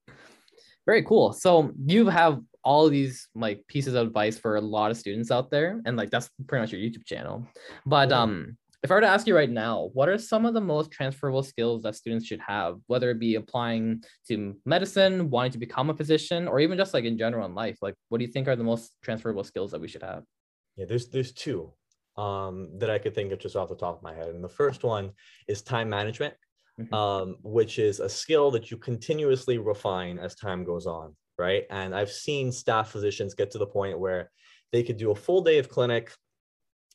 [0.86, 1.32] Very cool.
[1.32, 5.50] So you have all these like pieces of advice for a lot of students out
[5.50, 7.46] there, and like that's pretty much your YouTube channel.
[7.86, 10.60] But um, if I were to ask you right now, what are some of the
[10.60, 15.58] most transferable skills that students should have, whether it be applying to medicine, wanting to
[15.58, 17.78] become a physician, or even just like in general in life?
[17.82, 20.24] Like, what do you think are the most transferable skills that we should have?
[20.76, 21.72] Yeah, there's there's two
[22.16, 24.48] um, that I could think of just off the top of my head, and the
[24.48, 25.12] first one
[25.48, 26.34] is time management.
[26.80, 26.94] Mhm.
[26.94, 31.64] um, which is a skill that you continuously refine as time goes on, right?
[31.70, 34.30] And I've seen staff physicians get to the point where
[34.72, 36.12] they could do a full day of clinic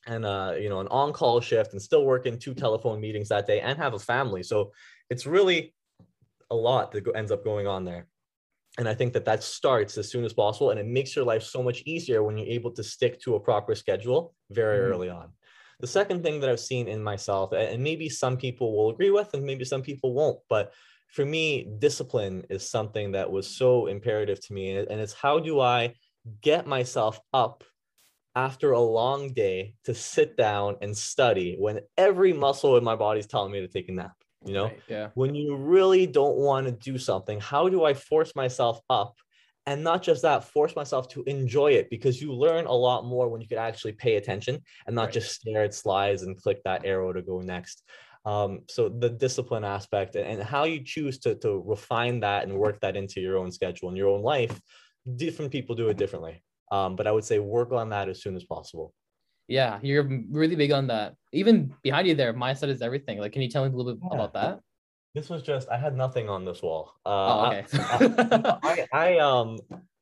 [0.06, 3.46] and uh, you know an on-call shift and still work in two telephone meetings that
[3.46, 4.42] day and have a family.
[4.42, 4.72] So
[5.10, 5.74] it's really
[6.50, 8.06] a lot that ends up going on there.
[8.78, 11.42] And I think that that starts as soon as possible, and it makes your life
[11.42, 14.90] so much easier when you're able to stick to a proper schedule very Mhm.
[14.90, 15.32] early on.
[15.80, 19.34] The second thing that I've seen in myself, and maybe some people will agree with,
[19.34, 20.72] and maybe some people won't, but
[21.16, 24.76] for me, discipline is something that was so imperative to me.
[24.76, 25.94] And it's how do I
[26.42, 27.64] get myself up
[28.34, 33.20] after a long day to sit down and study when every muscle in my body
[33.20, 34.12] is telling me to take a nap?
[34.44, 35.08] You know, Right, yeah.
[35.14, 39.14] when you really don't want to do something, how do I force myself up?
[39.64, 43.28] And not just that, force myself to enjoy it because you learn a lot more
[43.28, 45.14] when you can actually pay attention and not Right.
[45.14, 47.82] just stare at slides and click that arrow to go next.
[48.26, 52.80] Um, so the discipline aspect and, how you choose to, to refine that and work
[52.80, 54.60] that into your own schedule and your own life,
[55.14, 56.42] different people do it differently.
[56.72, 58.92] Um, but I would say work on that as soon as possible.
[59.46, 61.14] Yeah, you're really big on that.
[61.32, 63.20] Even behind you there, mindset is everything.
[63.20, 64.16] Like, can you tell me a little bit Yeah.
[64.16, 64.58] about that?
[65.14, 66.92] This was just I had nothing on this wall.
[67.06, 67.64] Uh, Oh, I- okay.
[68.64, 69.58] I, I um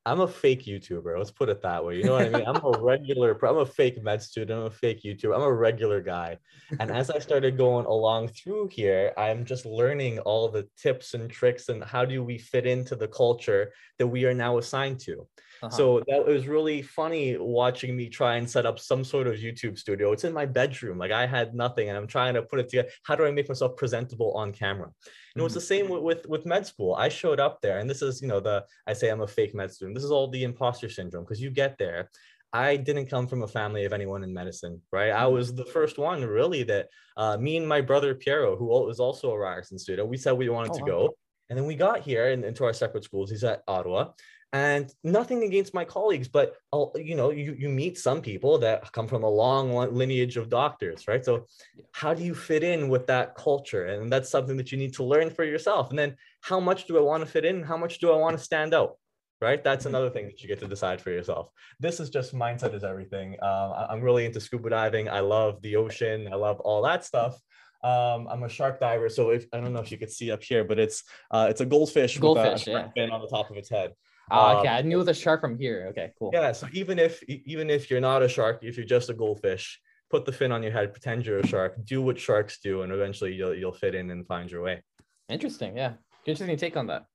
[0.06, 1.16] I'm a fake YouTuber.
[1.16, 1.96] Let's put it that way.
[1.96, 2.44] You know what I mean?
[2.46, 3.32] I'm a regular.
[3.42, 4.60] I'm a fake med student.
[4.60, 5.34] I'm a fake YouTuber.
[5.34, 6.36] I'm a regular guy.
[6.78, 11.30] And as I started going along through here, I'm just learning all the tips and
[11.30, 15.26] tricks and how do we fit into the culture that we are now assigned to.
[15.64, 15.76] Uh-huh.
[15.76, 19.78] So that was really funny watching me try and set up some sort of YouTube
[19.78, 20.12] studio.
[20.12, 20.98] It's in my bedroom.
[20.98, 22.88] Like I had nothing and I'm trying to put it together.
[23.04, 24.88] How do I make myself presentable on camera?
[25.34, 26.94] And it was the same with, with, with med school.
[26.94, 29.54] I showed up there and this is, you know, the, I say I'm a fake
[29.54, 29.94] med student.
[29.94, 32.10] This is all the imposter syndrome because you get there.
[32.52, 35.10] I didn't come from a family of anyone in medicine, right?
[35.10, 39.00] I was the first one really that uh, me and my brother Piero, who was
[39.00, 40.86] also a Ryerson student, we said we wanted Oh, to wow.
[40.86, 41.16] go.
[41.50, 43.30] And then we got here and into our separate schools.
[43.30, 44.12] He's at Ottawa
[44.54, 48.90] and nothing against my colleagues but uh, you know you, you meet some people that
[48.92, 51.24] come from a long lineage of doctors right?
[51.24, 51.46] So
[51.92, 53.86] how do you fit in with that culture?
[53.86, 55.90] And that's something that you need to learn for yourself.
[55.90, 57.62] And then how much do i want to fit in?
[57.62, 58.96] How much do i want to stand out?
[59.40, 59.62] Right?
[59.62, 59.90] That's Mhm.
[59.90, 61.50] another thing that you get to decide for yourself.
[61.80, 63.28] This is just mindset is everything.
[63.42, 65.08] Um, i'm really into scuba diving.
[65.08, 66.28] I love the ocean.
[66.32, 67.34] I love all that stuff.
[67.82, 70.42] Um, I'm a shark diver, so if I don't know if you could see up
[70.42, 70.98] here, but it's
[71.30, 73.68] uh, it's a goldfish, Goldfish, with a, a shark fin on the top of its
[73.68, 73.90] head.
[74.30, 75.86] Ah, okay, um, I knew a shark from here.
[75.90, 76.30] Okay, cool.
[76.32, 79.80] Yeah, so even if even if you're not a shark, if you're just a goldfish,
[80.10, 82.92] put the fin on your head, pretend you're a shark, do what sharks do, and
[82.92, 84.82] eventually you'll you'll fit in and find your way.
[85.28, 85.76] Interesting.
[85.76, 85.94] Yeah.
[86.26, 87.06] Interesting take on that.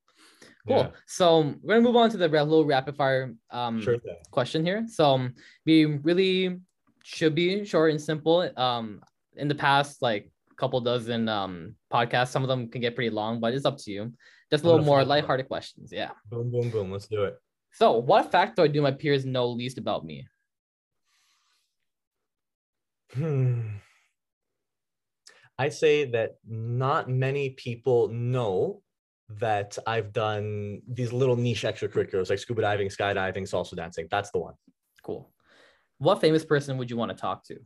[0.67, 0.77] Cool.
[0.77, 3.97] Yeah, So we're gonna move on to the little rapid fire um sure
[4.31, 4.85] question here.
[4.87, 5.33] So um,
[5.65, 6.59] we really
[7.03, 8.49] should be short and simple.
[8.55, 9.01] Um,
[9.35, 12.29] in the past like couple dozen um podcasts.
[12.29, 14.13] Some of them can get pretty long, but it's up to you.
[14.51, 15.91] Just a little more lighthearted questions.
[15.91, 16.11] Yeah.
[16.29, 16.91] Boom, boom, boom.
[16.91, 17.37] Let's do it.
[17.73, 20.27] So, what factoid do my peers know least about me?
[23.13, 23.61] Hmm.
[25.57, 28.81] I say that not many people know
[29.39, 34.07] that I've done these little niche extracurriculars like scuba diving, skydiving, salsa dancing.
[34.09, 34.55] That's the one.
[35.03, 35.31] Cool.
[35.99, 37.57] What famous person would you want to talk to?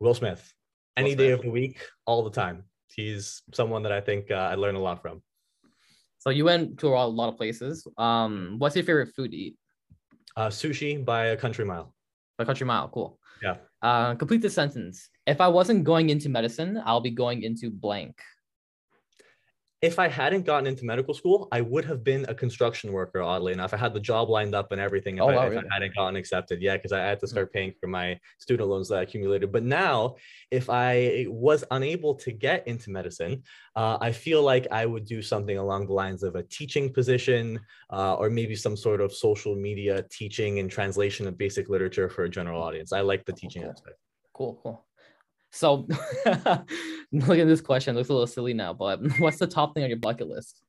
[0.00, 0.54] Will Smith.
[0.96, 2.64] Any day of the week, all the time.
[2.94, 5.22] He's someone that I think uh, I learn a lot from.
[6.18, 7.86] So you went to a lot of places.
[7.98, 9.56] Um, what's your favorite food to eat?
[10.36, 11.94] Uh, sushi by a country mile.
[12.38, 13.18] By country mile, cool.
[13.42, 13.56] Yeah.
[13.82, 15.10] Uh, complete the sentence.
[15.26, 18.16] If I wasn't going into medicine, I'll be going into blank
[19.84, 23.52] if I hadn't gotten into medical school, I would have been a construction worker, oddly
[23.52, 23.74] enough.
[23.74, 25.64] I had the job lined up and everything if, oh, I, wow, if really?
[25.70, 26.62] I, hadn't gotten accepted.
[26.62, 29.52] Yeah, because I had to start paying for my student loans that I accumulated.
[29.52, 30.16] But now,
[30.50, 33.42] if I was unable to get into medicine,
[33.76, 37.60] uh, I feel like I would do something along the lines of a teaching position
[37.90, 42.24] uh, or maybe some sort of social media teaching and translation of basic literature for
[42.24, 42.92] a general audience.
[42.92, 43.70] I like the teaching cool.
[43.70, 43.96] aspect.
[44.32, 44.86] Cool, cool.
[45.54, 45.86] So
[46.26, 47.94] look at this question.
[47.94, 50.60] It looks a little silly now, but what's the top thing on your bucket list?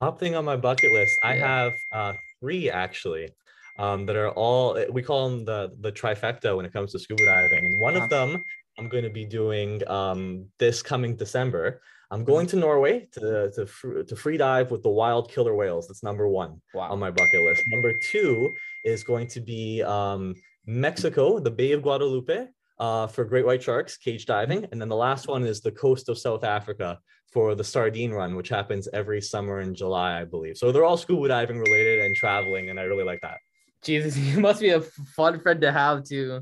[0.00, 3.30] Top thing on my bucket list, I have uh, three actually.
[3.76, 7.24] Um, that are all we call them the the trifecta when it comes to scuba
[7.24, 7.64] diving.
[7.64, 8.44] And one of them
[8.78, 11.80] I'm going to be doing um, this coming December.
[12.12, 15.88] I'm going to Norway to to to free dive with the wild killer whales.
[15.88, 16.90] That's number one wow.
[16.90, 17.62] on my bucket list.
[17.68, 22.46] Number two is going to be um, Mexico, the Bay of Guadalupe,
[22.78, 24.66] uh, for great white sharks, cage diving.
[24.70, 26.98] And then the last one is the coast of South Africa
[27.32, 30.56] for the sardine run, which happens every summer in July, I believe.
[30.56, 33.38] So they're all scuba diving related and traveling, and I really like that.
[33.82, 36.40] Jesus, you must be a fun friend to have too.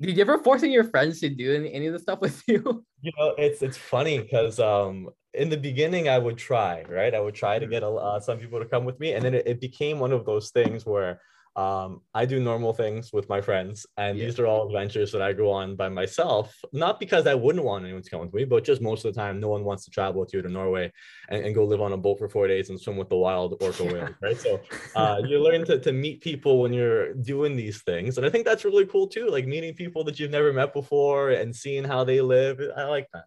[0.00, 2.84] Did you ever of your friends to do any, any of the stuff with you?
[3.02, 7.14] You know, it's it's funny because um in the beginning I would try, right?
[7.14, 7.72] I would try to mm-hmm.
[7.72, 10.12] get a, uh, some people to come with me, and then it, it became one
[10.12, 11.20] of those things where
[11.56, 14.26] um, I do normal things with my friends, and yeah.
[14.26, 16.54] these are all adventures that I go on by myself.
[16.72, 19.20] Not because I wouldn't want anyone to come with me, but just most of the
[19.20, 20.92] time, no one wants to travel with you to Norway
[21.28, 23.60] and, and go live on a boat for four days and swim with the wild
[23.62, 24.38] orca whales, right?
[24.38, 24.60] So
[24.94, 28.44] uh, you learn to, to meet people when you're doing these things, and I think
[28.44, 29.28] that's really cool too.
[29.28, 32.60] Like meeting people that you've never met before and seeing how they live.
[32.76, 33.24] I like that.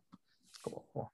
[0.64, 0.86] Cool.
[0.94, 1.12] cool.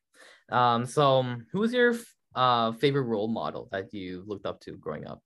[0.49, 1.95] Um, so who's your
[2.35, 5.21] uh, favorite role model that you looked up to growing up?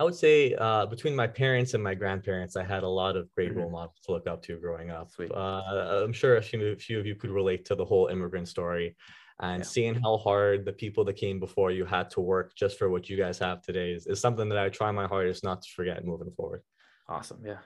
[0.00, 3.30] I would say uh, between my parents and my grandparents, I had a lot of
[3.34, 3.58] great mm-hmm.
[3.60, 5.10] role models to look up to growing up.
[5.20, 8.48] Uh, I'm sure a few, a few, of you could relate to the whole immigrant
[8.48, 8.96] story
[9.40, 9.68] and yeah.
[9.68, 13.10] seeing how hard the people that came before you had to work just for what
[13.10, 16.02] you guys have today is, is something that I try my hardest not to forget
[16.02, 16.62] moving forward.
[17.06, 17.42] Awesome.
[17.44, 17.58] Yeah.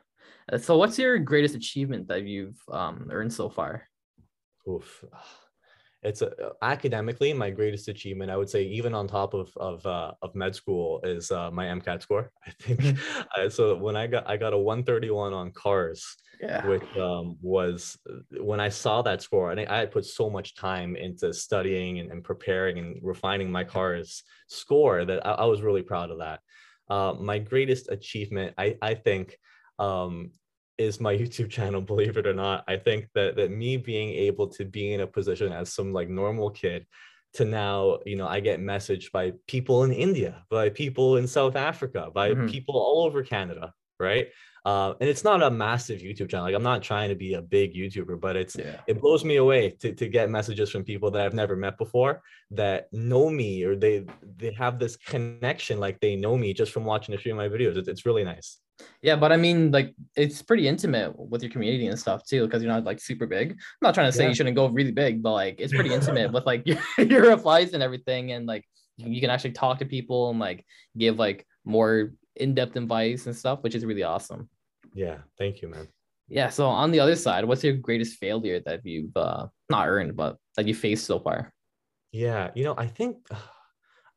[0.53, 3.85] Uh, so what's your greatest achievement that you've um, earned so far?
[4.69, 5.05] Oof
[6.05, 6.31] it's uh,
[6.63, 10.55] academically my greatest achievement i would say even on top of of, uh, of med
[10.55, 13.23] school is uh, my mcat score i think mm-hmm.
[13.37, 16.67] uh, so when i got i got a 131 on cars yeah.
[16.67, 20.55] which um, was uh, when i saw that score and i had put so much
[20.55, 25.63] time into studying and, and preparing and refining my cars score that i, I was
[25.63, 26.41] really proud of that
[26.91, 29.39] uh, my greatest achievement i i think
[29.79, 30.31] um,
[30.79, 32.65] is my YouTube channel, believe it or not.
[32.69, 36.09] I think that that me being able to be in a position as some like
[36.09, 36.87] normal kid
[37.35, 41.57] to now, you know, I get messaged by people in India, by people in South
[41.57, 42.47] Africa, by mm-hmm.
[42.47, 44.29] people all over Canada, right?
[44.65, 46.47] Uh, and it's not a massive YouTube channel.
[46.47, 48.81] Like I'm not trying to be a big YouTuber, but it's yeah.
[48.87, 52.23] it blows me away to, to get messages from people that I've never met before
[52.53, 54.07] that know me or they
[54.37, 57.49] they have this connection like they know me just from watching a few of my
[57.49, 57.77] videos.
[57.77, 58.59] It's, it's really nice.
[59.03, 62.63] Yeah, but I mean, like it's pretty intimate with your community and stuff too, because
[62.63, 63.53] you're not like super big.
[63.53, 64.31] I'm not trying to say yeah.
[64.31, 67.73] you shouldn't go really big, but like it's pretty intimate with like your, your replies
[67.73, 68.65] and everything, and like
[68.97, 70.65] you can actually talk to people and like
[70.97, 74.49] give like more in-depth advice and stuff, which is really awesome.
[74.93, 75.89] Yeah, thank you, man.
[76.29, 76.49] Yeah.
[76.49, 80.37] So on the other side, what's your greatest failure that you've uh, not earned, but
[80.57, 81.53] that you faced so far?
[82.13, 83.19] Yeah, you know, I think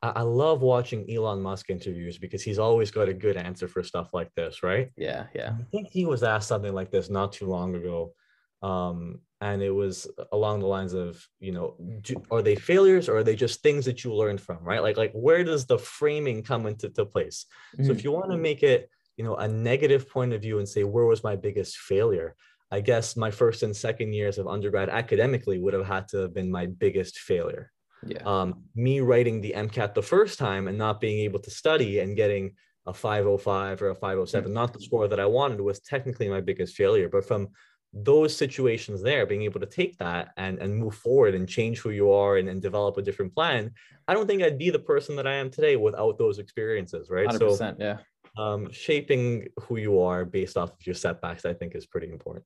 [0.03, 4.13] I love watching Elon Musk interviews because he's always got a good answer for stuff
[4.13, 4.91] like this, right?
[4.95, 5.55] Yeah, yeah.
[5.59, 8.13] I think he was asked something like this not too long ago.
[8.61, 13.17] Um, and it was along the lines of, you know, do, are they failures or
[13.17, 14.83] are they just things that you learned from, right?
[14.83, 17.47] Like, like where does the framing come into to place?
[17.75, 17.87] Mm-hmm.
[17.87, 20.69] So if you want to make it you know a negative point of view and
[20.69, 22.35] say where was my biggest failure
[22.71, 26.33] i guess my first and second years of undergrad academically would have had to have
[26.33, 27.71] been my biggest failure
[28.05, 31.99] yeah um, me writing the mcat the first time and not being able to study
[31.99, 32.51] and getting
[32.85, 34.53] a 505 or a 507 mm-hmm.
[34.53, 37.49] not the score that i wanted was technically my biggest failure but from
[37.93, 41.91] those situations there, being able to take that and, and move forward and change who
[41.91, 43.71] you are and, and develop a different plan,
[44.07, 47.27] I don't think I'd be the person that I am today without those experiences, right?
[47.27, 47.97] 100%, so, yeah.
[48.37, 52.45] Um, shaping who you are based off of your setbacks, I think, is pretty important.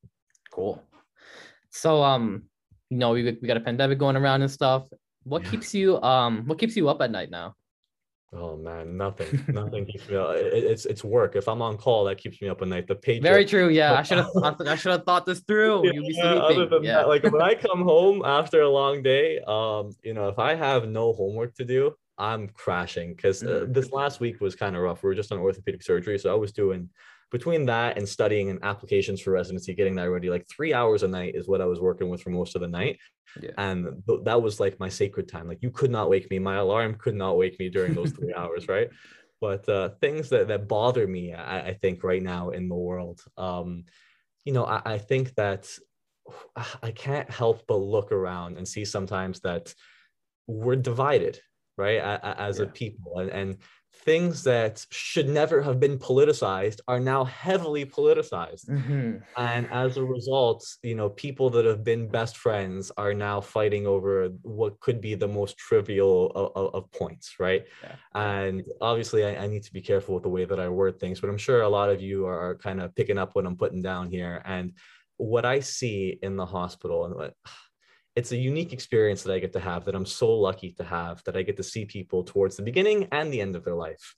[0.52, 0.82] Cool.
[1.70, 2.44] So, um,
[2.90, 4.88] you know, we, we got a pandemic going around and stuff.
[5.24, 5.52] What yeah.
[5.52, 7.56] keeps you um what keeps you up at night now?
[8.34, 10.36] Oh man, nothing, nothing keeps me up.
[10.36, 11.36] It, it's it's work.
[11.36, 12.88] If I'm on call, that keeps me up at night.
[12.88, 13.22] The page.
[13.22, 13.68] Very true.
[13.70, 14.68] Yeah, I should have thought.
[14.68, 15.86] I should have thought this through.
[15.86, 16.84] Yeah, You'd be sleeping.
[16.84, 17.00] yeah.
[17.00, 20.56] That, like when I come home after a long day, um, you know, if I
[20.56, 23.74] have no homework to do, I'm crashing because uh, mm.
[23.74, 25.04] this last week was kind of rough.
[25.04, 26.90] We were just on orthopedic surgery, so I was doing
[27.32, 31.08] between that and studying and applications for residency, getting that ready, like three hours a
[31.08, 33.00] night is what I was working with for most of the night.
[33.42, 33.52] Yeah.
[33.58, 35.48] And th- that was like my sacred time.
[35.48, 36.40] Like you could not wake me.
[36.40, 38.90] My alarm could not wake me during those three hours, right?
[39.40, 43.24] But uh, things that, that bother me, I, I, think right now in the world,
[43.38, 43.86] um,
[44.46, 45.68] you know, I, I think that
[46.84, 49.74] I can't help but look around and see sometimes that
[50.46, 51.40] we're divided,
[51.76, 52.66] right, as yeah.
[52.66, 53.18] a people.
[53.18, 53.58] And, and
[54.04, 59.18] things that should never have been politicized are now heavily politicized mm-hmm.
[59.38, 63.86] and as a result you know people that have been best friends are now fighting
[63.86, 67.96] over what could be the most trivial of, of points right yeah.
[68.16, 71.20] and obviously I, I, need to be careful with the way that i word things
[71.20, 73.58] but i'm sure a lot of you are, are kind of picking up what i'm
[73.58, 74.74] putting down here and
[75.18, 77.36] what i see in the hospital and what
[78.16, 81.24] it's a unique experience that I get to have that I'm so lucky to have
[81.24, 84.16] that I get to see people towards the beginning and the end of their life.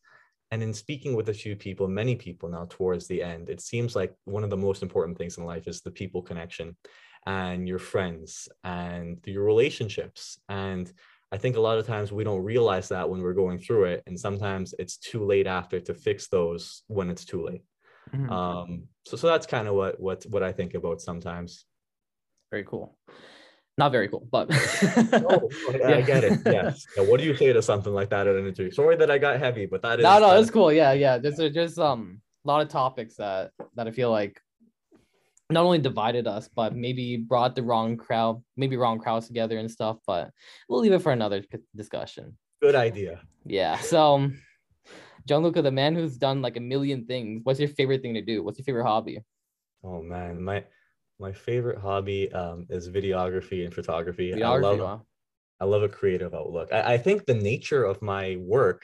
[0.52, 3.96] And in speaking with a few people, many people now towards the end, it seems
[3.96, 6.76] like one of the most important things in life is the people connection
[7.26, 10.40] and your friends and your relationships.
[10.50, 10.92] And
[11.32, 14.04] I think a lot of times we don't realize that when we're going through it.
[14.06, 17.64] And sometimes it's too late after to fix those when it's too late.
[18.14, 18.30] Mm-hmm.
[18.30, 21.66] Um, so, so that's kind of what, what, what I think about sometimes.
[22.52, 22.96] Very cool
[23.78, 25.96] not very cool, but oh, yeah.
[25.96, 26.40] I get it.
[26.46, 26.86] Yes.
[26.98, 28.72] Yeah, what do you say to something like that at an interview?
[28.72, 30.72] Sorry that I got heavy, but that is no, no, it's cool.
[30.72, 31.18] Yeah, yeah.
[31.18, 34.40] There's just um a lot of topics that that I feel like
[35.50, 39.70] not only divided us, but maybe brought the wrong crowd, maybe wrong crowds together and
[39.70, 39.98] stuff.
[40.06, 40.32] But
[40.70, 41.44] we'll leave it for another
[41.76, 42.38] discussion.
[42.62, 43.22] Good idea.
[43.46, 43.78] Yeah.
[43.78, 44.30] So,
[45.26, 48.44] Gianluca, the man who's done like a million things, what's your favorite thing to do?
[48.44, 49.22] What's your favorite hobby?
[49.84, 50.64] Oh man, my
[51.20, 54.32] my favorite hobby um, is videography and photography.
[54.32, 55.02] Videography, I love, wow.
[55.60, 56.70] I love a creative outlook.
[56.72, 58.84] I, I think the nature of my work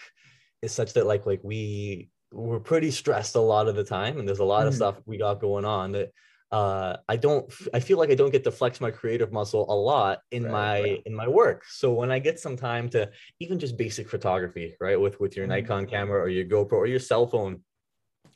[0.61, 4.27] is such that like like we we're pretty stressed a lot of the time, and
[4.27, 4.67] there's a lot mm.
[4.67, 6.11] of stuff we got going on that
[6.51, 9.75] uh, I don't I feel like I don't get to flex my creative muscle a
[9.75, 11.01] lot in right, my right.
[11.05, 11.63] in my work.
[11.65, 15.45] So when I get some time to even just basic photography, right, with with your
[15.45, 15.49] mm.
[15.49, 17.61] Nikon camera or your GoPro or your cell phone,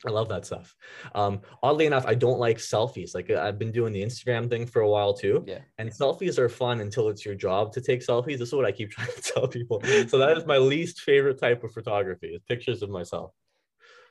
[0.06, 0.74] I love that stuff.
[1.14, 3.14] Um, oddly enough, I don't like selfies.
[3.14, 5.44] Like I've been doing the Instagram thing for a while too.
[5.46, 5.60] Yeah.
[5.78, 8.38] And selfies are fun until it's your job to take selfies.
[8.38, 9.82] This is what I keep trying to tell people.
[10.08, 13.32] So that is my least favorite type of photography is pictures of myself.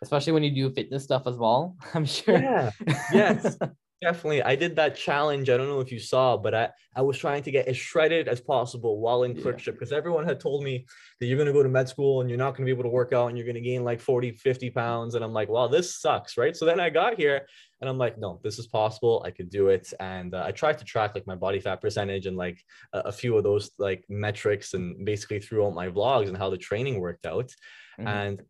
[0.01, 1.77] Especially when you do fitness stuff as well.
[1.93, 2.37] I'm sure.
[2.37, 2.71] Yeah.
[3.11, 3.57] Yes.
[4.03, 4.43] Definitely.
[4.43, 5.49] I did that challenge.
[5.49, 8.27] I don't know if you saw, but I, I was trying to get as shredded
[8.27, 9.97] as possible while in clerkship because yeah.
[9.97, 10.85] everyone had told me
[11.19, 12.83] that you're going to go to med school and you're not going to be able
[12.83, 15.15] to work out and you're going to gain like 40, 50 pounds.
[15.15, 16.37] And I'm like, wow, this sucks.
[16.37, 16.53] Right.
[16.53, 17.47] So then I got here
[17.79, 19.23] and I'm like, no, this is possible.
[19.25, 19.93] I could do it.
[20.01, 22.61] And uh, I tried to track like my body fat percentage and like
[22.91, 26.57] a, a, few of those like metrics and basically throughout my vlogs and how the
[26.57, 27.53] training worked out.
[27.97, 28.07] Mm-hmm.
[28.07, 28.41] And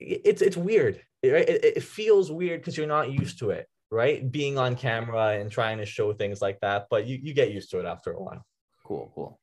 [0.00, 1.02] it's, it's weird.
[1.22, 4.30] It, it, it feels weird because you're not used to it right?
[4.30, 7.70] Being on camera and trying to show things like that, but you, you get used
[7.70, 8.44] to it after a while.
[8.84, 9.40] Cool, cool.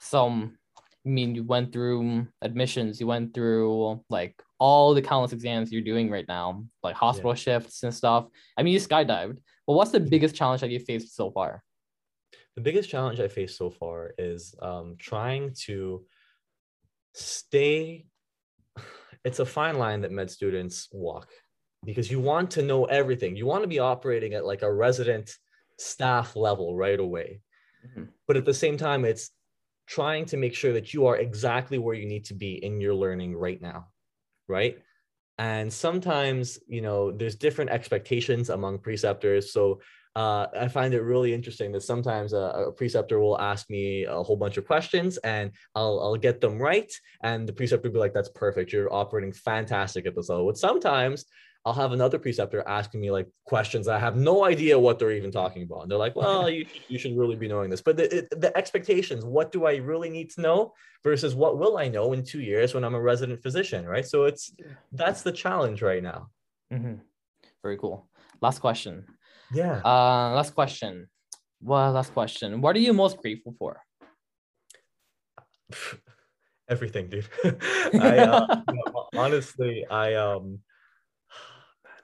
[0.00, 5.70] So, I mean, you went through admissions, you went through like all the countless exams
[5.70, 7.36] you're doing right now, like hospital yeah.
[7.36, 8.26] shifts and stuff.
[8.56, 9.38] I mean, you skydived.
[9.66, 11.62] Well, what's the biggest challenge that you faced so far?
[12.56, 16.04] The biggest challenge I faced so far is um, trying to
[17.14, 18.06] stay.
[19.22, 21.28] It's a fine line that med students walk
[21.84, 23.36] because you want to know everything.
[23.36, 25.34] You want to be operating at like a resident
[25.78, 27.40] staff level right away.
[27.86, 28.04] Mm-hmm.
[28.26, 29.30] But at the same time, it's
[29.86, 32.94] trying to make sure that you are exactly where you need to be in your
[32.94, 33.88] learning right now.
[34.48, 34.78] Right.
[35.38, 39.52] And sometimes, you know, there's different expectations among preceptors.
[39.52, 39.80] So
[40.16, 44.22] uh, I find it really interesting that sometimes a, a, preceptor will ask me a
[44.22, 46.92] whole bunch of questions and I'll, I'll get them right.
[47.22, 48.72] And the preceptor will be like, that's perfect.
[48.72, 50.46] You're operating fantastic at this level.
[50.46, 51.24] But sometimes
[51.64, 55.30] I'll have another preceptor asking me like questions I have no idea what they're even
[55.30, 55.82] talking about.
[55.82, 57.82] And they're like, well, you, you should really be knowing this.
[57.82, 60.72] But the, the expectations, what do I really need to know
[61.04, 64.06] versus what will I know in two years when I'm a resident physician, right?
[64.06, 64.54] So it's
[64.92, 66.28] that's the challenge right now.
[66.72, 66.94] Mm-hmm.
[67.62, 68.08] Very cool.
[68.40, 69.04] Last question.
[69.52, 69.82] Yeah.
[69.84, 71.08] Uh, last question.
[71.60, 72.62] Well, last question.
[72.62, 73.82] What are you most grateful for?
[76.70, 77.28] Everything, dude.
[78.00, 78.62] I uh,
[79.16, 80.60] honestly, I um,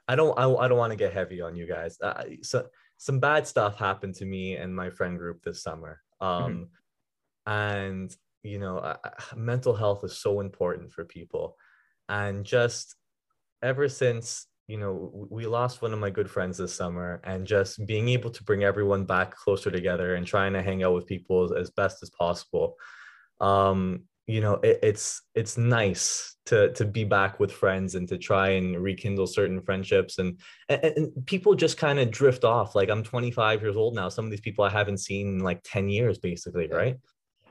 [0.08, 1.98] I don't, I, I don't want to get heavy on you guys.
[2.00, 6.00] Uh, so some bad stuff happened to me and my friend group this summer.
[6.22, 6.44] Mm-hmm.
[6.44, 7.52] Um, mm-hmm.
[7.52, 8.96] and you know, uh,
[9.34, 11.56] mental health is so important for people,
[12.08, 12.94] and just
[13.62, 17.84] ever since you know we lost one of my good friends this summer and just
[17.86, 21.54] being able to bring everyone back closer together and trying to hang out with people
[21.54, 22.74] as best as possible
[23.40, 28.18] um you know it, it's it's nice to to be back with friends and to
[28.18, 30.18] try and rekindle certain friendships.
[30.18, 32.74] And and, and people just kind of drift off.
[32.74, 34.08] Like i'm 25 years old now.
[34.08, 36.96] Some of these people i haven't seen in like 10 years basically right?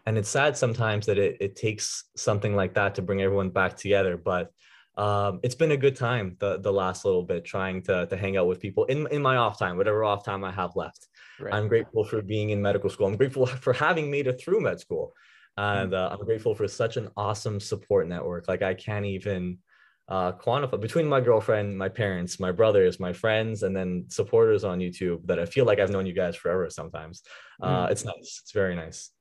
[0.07, 3.76] And it's sad sometimes that it, it takes something like that to bring everyone back
[3.76, 4.17] together.
[4.17, 4.51] But
[4.97, 8.38] um, it's been a good time the the last little bit trying to to hang
[8.38, 11.07] out with people in in my off time, whatever off time I have left.
[11.39, 11.53] Right.
[11.53, 13.07] I'm grateful for being in medical school.
[13.07, 15.13] I'm grateful for having made it through med school,
[15.58, 15.95] and mm.
[15.95, 18.47] uh, I'm grateful for such an awesome support network.
[18.47, 19.60] Like I can't even
[20.08, 24.80] uh, quantify between my girlfriend, my parents, my brothers, my friends, and then supporters on
[24.80, 26.70] YouTube that I feel like I've known you guys forever.
[26.70, 27.24] Sometimes
[27.62, 27.91] uh, mm.
[27.91, 28.41] it's nice.
[28.43, 29.12] It's very nice.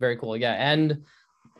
[0.00, 0.36] Very cool.
[0.36, 1.04] Yeah, and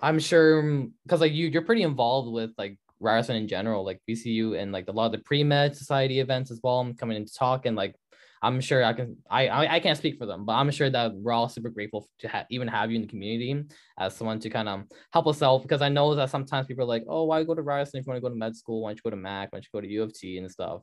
[0.03, 4.61] I'm sure because like you, you're pretty involved with like Ryerson in general, like VCU
[4.61, 6.81] and like a lot of the pre-med society events as well.
[6.81, 7.95] I'm coming in to talk and like
[8.43, 11.33] I'm sure I can I, I can't speak for them, but I'm sure that we're
[11.33, 13.65] all super grateful to have even have you in the community
[13.99, 16.89] as someone to kind of help us out because I know that sometimes people are
[16.89, 18.83] like, oh, why go to Ryerson if you want to go to med school?
[18.83, 19.53] Why don't you go to Mac?
[19.53, 20.83] Why don't you go to U of T and stuff?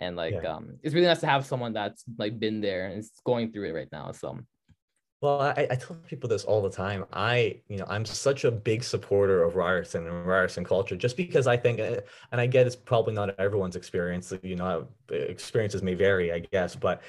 [0.00, 0.54] And like yeah.
[0.54, 3.68] um it's really nice to have someone that's like been there and is going through
[3.68, 4.12] it right now.
[4.12, 4.38] So
[5.24, 7.06] well, I, I tell people this all the time.
[7.12, 11.46] I, you know, I'm such a big supporter of Ryerson and Ryerson culture, just because
[11.46, 12.00] I think, eh,
[12.30, 14.34] and I get it's probably not everyone's experience.
[14.42, 17.02] You know, experiences may vary, I guess, but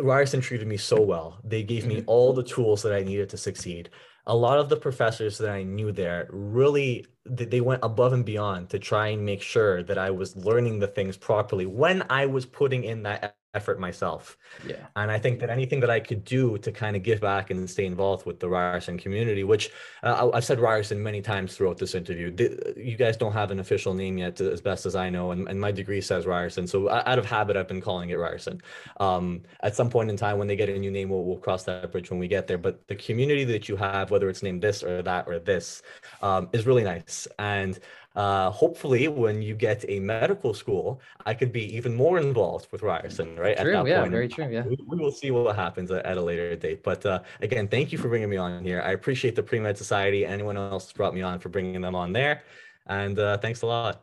[0.00, 1.40] Ryerson treated me so well.
[1.42, 2.08] They gave me mm-hmm.
[2.08, 3.90] all the tools that I needed to succeed.
[4.26, 8.70] A lot of the professors that I knew there really they went above and beyond
[8.70, 12.46] to try and make sure that I was learning the things properly when I was
[12.46, 14.38] putting in that effort myself.
[14.66, 14.86] Yeah.
[14.96, 17.68] And I think that anything that I could do to kind of give back and
[17.68, 19.70] stay involved with the Ryerson community, which
[20.02, 22.34] uh, I've said Ryerson many times throughout this interview,
[22.76, 25.60] you guys don't have an official name yet, as best as I know, and, and
[25.60, 26.66] my degree says Ryerson.
[26.66, 28.60] So out of habit, I've been calling it Ryerson.
[29.00, 31.64] Um, at some point in time, when they get a new name, we'll, we'll cross
[31.64, 32.58] that bridge when we get there.
[32.58, 35.82] But the community that you have, whether it's named this or that or this,
[36.22, 37.26] um, is really nice.
[37.38, 37.78] And
[38.16, 42.82] uh, hopefully when you get a medical school, I could be even more involved with
[42.82, 43.56] Ryerson, right?
[43.56, 44.48] True, at that yeah, point, very true.
[44.50, 46.82] Yeah, we, we, will see what happens at, a later date.
[46.82, 48.82] But uh, again, thank you for bringing me on here.
[48.84, 50.26] I appreciate the Pre Med Society.
[50.26, 52.42] Anyone else brought me on for bringing them on there,
[52.86, 54.02] and uh, thanks a lot.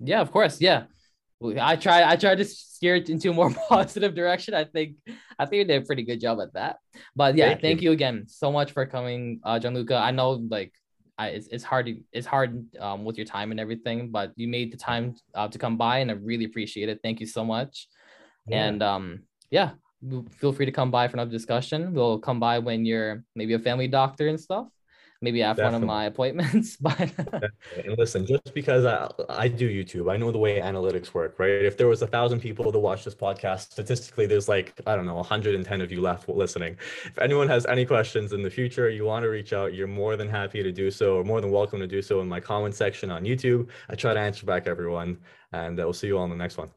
[0.00, 0.60] Yeah, of course.
[0.60, 0.84] Yeah.
[1.60, 4.54] I try I try to steer it into a more positive direction.
[4.54, 4.96] I think
[5.38, 6.78] I think you did a pretty good job at that.
[7.14, 7.90] But yeah, thank, thank you.
[7.90, 7.92] you.
[7.92, 9.96] again so much for coming, uh, Gianluca.
[9.96, 10.72] I know like
[11.18, 14.48] I, it's, it's hard to, it's hard um, with your time and everything, but you
[14.48, 17.00] made the time uh, to come by and I really appreciate it.
[17.02, 17.88] Thank you so much.
[18.46, 18.66] Yeah.
[18.66, 19.70] And um, yeah,
[20.30, 21.94] feel free to come by for another discussion.
[21.94, 24.68] We'll come by when you're maybe a family doctor and stuff
[25.20, 25.86] maybe after Definitely.
[25.86, 26.76] one of my appointments.
[26.86, 27.12] But
[27.76, 31.50] and listen, just because I, I do YouTube, I know the way analytics work, right?
[31.50, 35.06] If there was a thousand people to watch this podcast, statistically, there's like, I don't
[35.06, 36.76] know, 110 of you left listening.
[37.04, 40.16] If anyone has any questions in the future, you want to reach out, you're more
[40.16, 42.74] than happy to do so, or more than welcome to do so in my comment
[42.74, 43.68] section on YouTube.
[43.88, 45.18] I try to answer back everyone,
[45.52, 46.70] and uh, we'll see you all in the next one.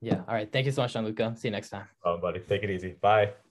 [0.00, 0.20] Yeah.
[0.28, 0.50] All right.
[0.50, 1.34] Thank you so much, Gianluca.
[1.36, 1.86] See you next time.
[2.04, 2.40] Oh, buddy.
[2.40, 2.96] Take it easy.
[3.00, 3.45] Bye.